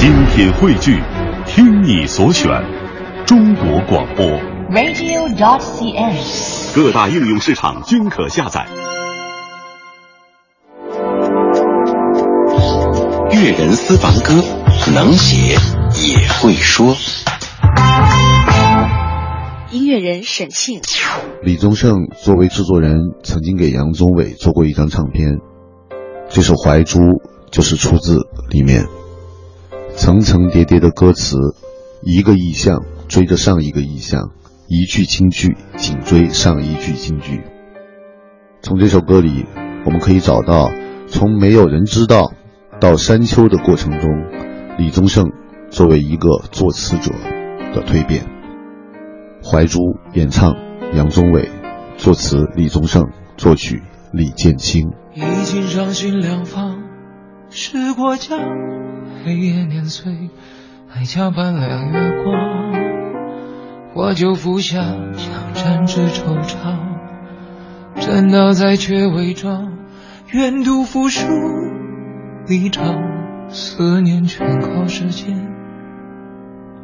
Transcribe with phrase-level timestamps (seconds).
[0.00, 0.98] 精品汇聚，
[1.44, 2.50] 听你所选，
[3.26, 4.24] 中国广播。
[4.70, 6.74] radio.dot.cn，。
[6.74, 8.66] 各大应用市场均可下载。
[13.30, 14.42] 粤人私房歌，
[14.94, 15.58] 能写
[16.02, 16.96] 也会说。
[19.70, 20.80] 音乐人沈庆，
[21.42, 25.40] 李宗盛作为制作人，曾经给杨宗纬做过一张唱片，
[26.30, 27.00] 这首《怀珠》
[27.50, 28.16] 就是出自
[28.48, 28.86] 里面。
[30.00, 31.36] 层层叠叠的歌词，
[32.02, 34.30] 一个意象追着上一个意象，
[34.66, 37.42] 一句京剧紧追上一句京剧。
[38.62, 39.44] 从这首歌里，
[39.84, 40.70] 我们可以找到
[41.06, 42.32] 从没有人知道
[42.80, 44.08] 到山丘的过程中，
[44.78, 45.32] 李宗盛
[45.68, 47.12] 作为一个作词者
[47.74, 48.24] 的蜕变。
[49.44, 49.80] 怀珠
[50.14, 50.54] 演唱
[50.94, 51.50] 杨宗纬，
[51.98, 53.04] 作词李宗盛，
[53.36, 53.82] 作曲
[54.14, 54.92] 李建清。
[55.12, 56.84] 已经伤心两方，
[57.50, 58.38] 是国家，
[59.24, 60.30] 黑夜碾碎，
[60.94, 62.34] 爱加半两月光。
[63.94, 64.78] 我就服下
[65.14, 66.78] 枪战之惆怅，
[68.00, 69.72] 真刀在却伪装，
[70.32, 71.26] 愿赌服输
[72.46, 72.96] 离场，
[73.48, 75.36] 思念全靠时间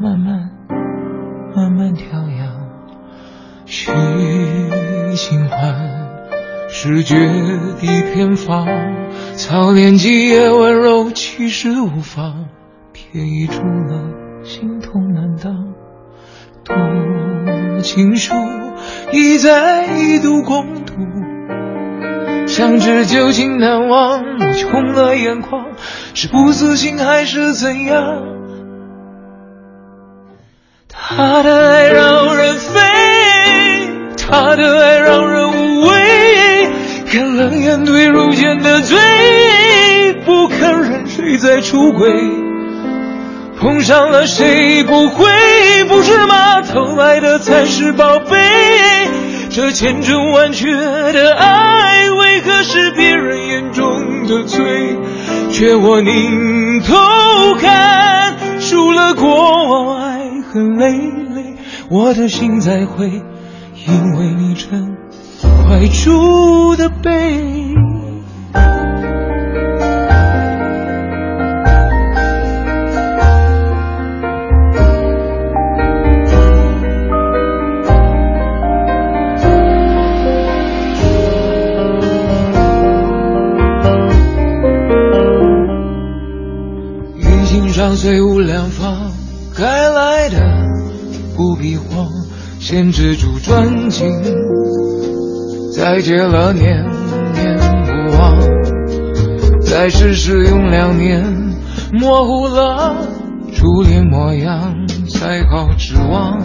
[0.00, 0.50] 慢慢
[1.54, 2.62] 慢慢调养。
[3.66, 3.90] 许
[5.14, 5.91] 新欢，
[6.74, 7.14] 是绝
[7.78, 8.66] 地偏方，
[9.36, 12.46] 操练几夜温柔，其实无妨，
[12.92, 15.74] 便已出了心痛难当。
[16.64, 18.34] 读情书，
[19.12, 20.94] 一再一度共度，
[22.46, 25.66] 想知旧情难忘，我红了眼眶，
[26.14, 28.24] 是不死心还是怎样？
[30.88, 32.80] 他的爱让人飞，
[34.16, 35.41] 他的爱让人，
[37.12, 38.98] 看冷眼对如剑的罪，
[40.24, 42.10] 不肯认谁在出轨。
[43.60, 45.26] 碰上了谁不会？
[45.90, 46.62] 不是吗？
[46.62, 48.38] 偷来的才是宝贝。
[49.50, 54.96] 这千真万确的爱，为何是别人眼中的罪？
[55.50, 56.94] 却我拧头
[57.60, 60.88] 看，输了过往爱恨累
[61.34, 61.56] 累，
[61.90, 63.06] 我的心在灰，
[63.86, 64.96] 因为你真
[65.72, 67.10] 怀住的背。
[87.72, 89.10] 上虽无良方，
[89.56, 90.38] 该来的
[91.34, 92.06] 不必慌，
[92.60, 94.06] 先止住专情，
[95.74, 96.84] 再结了念
[97.32, 98.36] 念不忘，
[99.62, 101.24] 再试试用两年，
[101.92, 102.94] 模糊了
[103.54, 104.74] 初恋模样，
[105.08, 106.38] 才好指望，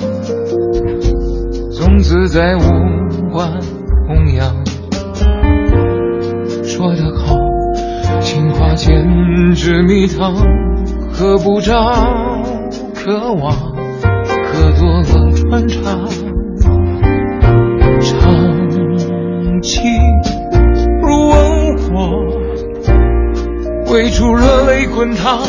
[1.72, 2.62] 从此再无
[3.32, 3.52] 关
[4.08, 4.56] 弘扬。
[6.64, 7.36] 说得好，
[8.22, 10.36] 情话简直蜜糖。
[11.12, 11.74] 喝不着，
[12.94, 16.08] 渴望喝多了穿肠，
[23.98, 25.42] 未出热泪滚烫，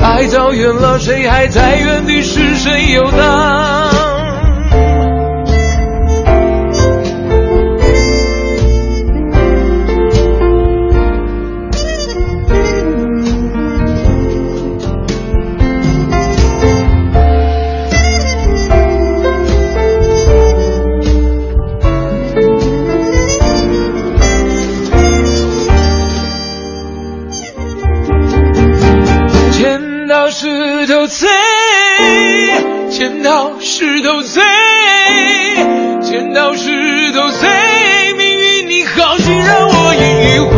[0.00, 2.22] 爱早远了，谁还在原地？
[2.22, 2.69] 是谁
[30.42, 31.28] 石头碎，
[32.88, 34.42] 剪刀石头碎，
[36.00, 37.46] 剪刀石头碎，
[38.16, 40.50] 命运你好心让我赢一回，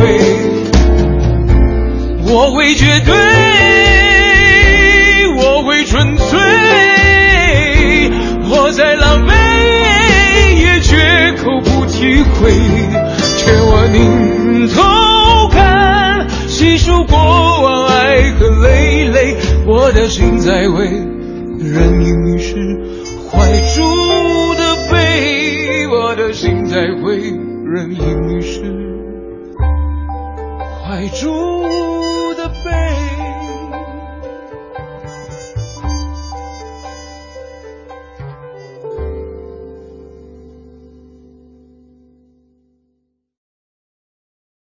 [2.33, 3.13] 我会绝对，
[5.37, 6.39] 我会纯粹，
[20.03, 22.57] 我的心在为人因你是
[23.31, 23.39] 怀
[23.73, 23.81] 珠
[24.57, 28.63] 的悲，我的心在为人因你是
[30.83, 32.12] 怀珠。